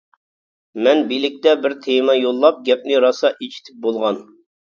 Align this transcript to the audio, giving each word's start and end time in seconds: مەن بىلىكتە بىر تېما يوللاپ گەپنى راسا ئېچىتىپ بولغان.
مەن 0.87 1.01
بىلىكتە 1.11 1.51
بىر 1.65 1.75
تېما 1.83 2.15
يوللاپ 2.19 2.63
گەپنى 2.69 2.97
راسا 3.05 3.31
ئېچىتىپ 3.35 3.87
بولغان. 3.87 4.21